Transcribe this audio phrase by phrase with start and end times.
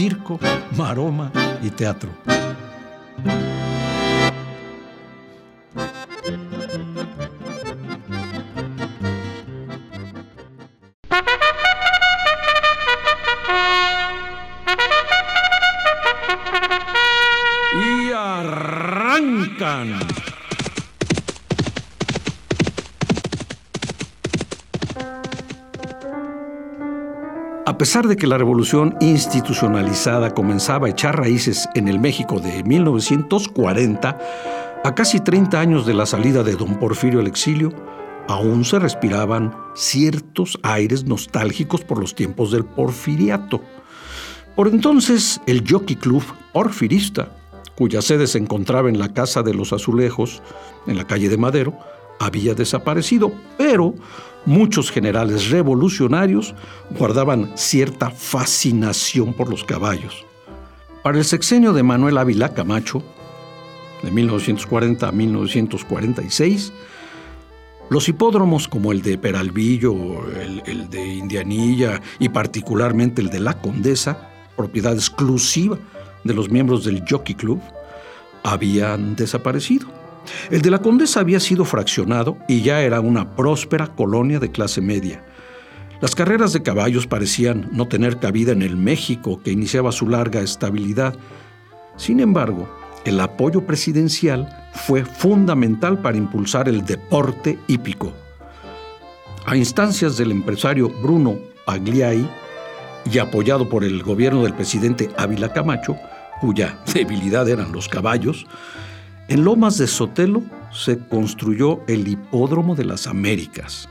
[0.00, 0.40] Circo,
[0.78, 1.30] maroma
[1.62, 2.08] y teatro.
[17.74, 19.98] Y arrancan.
[27.80, 34.18] Pesar de que la revolución institucionalizada comenzaba a echar raíces en el México de 1940,
[34.84, 37.72] a casi 30 años de la salida de don Porfirio al exilio,
[38.28, 43.62] aún se respiraban ciertos aires nostálgicos por los tiempos del porfiriato.
[44.54, 47.30] Por entonces, el Jockey Club Porfirista,
[47.76, 50.42] cuya sede se encontraba en la Casa de los Azulejos,
[50.86, 51.78] en la calle de Madero,
[52.20, 53.94] había desaparecido, pero
[54.44, 56.54] muchos generales revolucionarios
[56.90, 60.24] guardaban cierta fascinación por los caballos.
[61.02, 63.02] Para el sexenio de Manuel Ávila Camacho,
[64.02, 66.72] de 1940 a 1946,
[67.88, 69.94] los hipódromos como el de Peralvillo,
[70.36, 75.78] el, el de Indianilla y particularmente el de La Condesa, propiedad exclusiva
[76.22, 77.60] de los miembros del Jockey Club,
[78.42, 79.99] habían desaparecido.
[80.50, 84.80] El de la Condesa había sido fraccionado y ya era una próspera colonia de clase
[84.80, 85.24] media.
[86.00, 90.40] Las carreras de caballos parecían no tener cabida en el México que iniciaba su larga
[90.40, 91.14] estabilidad.
[91.96, 92.68] Sin embargo,
[93.04, 98.12] el apoyo presidencial fue fundamental para impulsar el deporte hípico.
[99.46, 102.28] A instancias del empresario Bruno Pagliai
[103.10, 105.96] y apoyado por el gobierno del presidente Ávila Camacho,
[106.40, 108.46] cuya debilidad eran los caballos,
[109.30, 110.42] en Lomas de Sotelo
[110.72, 113.88] se construyó el Hipódromo de las Américas.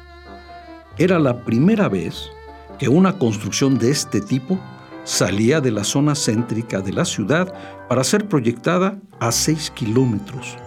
[0.97, 2.29] Era la primera vez
[2.77, 4.59] que una construcción de este tipo
[5.05, 7.53] salía de la zona céntrica de la ciudad
[7.87, 10.57] para ser proyectada a 6 kilómetros.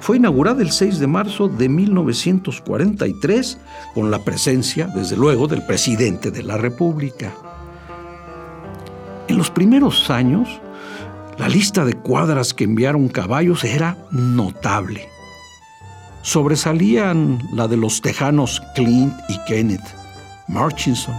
[0.00, 3.58] Fue inaugurada el 6 de marzo de 1943
[3.94, 7.32] con la presencia, desde luego, del presidente de la República.
[9.26, 10.60] En los primeros años,
[11.40, 15.08] la lista de cuadras que enviaron caballos era notable.
[16.20, 19.96] Sobresalían la de los tejanos Clint y Kenneth
[20.48, 21.14] Murchison,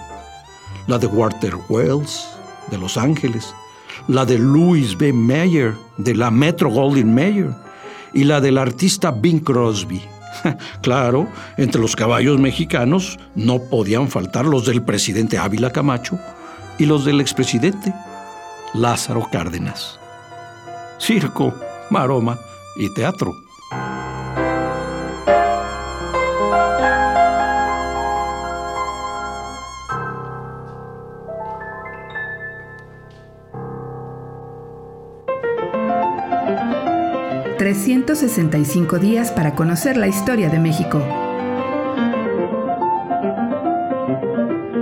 [0.85, 2.29] la de Walter Wells
[2.69, 3.55] de Los Ángeles,
[4.07, 5.11] la de Louis B.
[5.11, 7.49] Mayer de la Metro Goldwyn Mayer
[8.13, 10.03] y la del artista Bing Crosby.
[10.83, 11.27] claro,
[11.57, 16.19] entre los caballos mexicanos no podían faltar los del presidente Ávila Camacho
[16.77, 17.91] y los del expresidente
[18.75, 19.97] Lázaro Cárdenas
[21.01, 21.53] circo,
[21.89, 22.39] maroma
[22.75, 23.35] y teatro.
[37.57, 40.99] ...365 días para conocer la historia de México.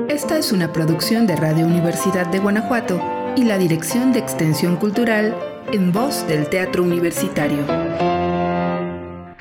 [0.07, 2.99] Esta es una producción de Radio Universidad de Guanajuato
[3.35, 5.35] y la Dirección de Extensión Cultural
[5.71, 7.65] en voz del Teatro Universitario.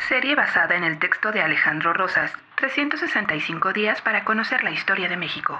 [0.08, 5.16] Serie basada en el texto de Alejandro Rosas, 365 días para conocer la historia de
[5.16, 5.58] México.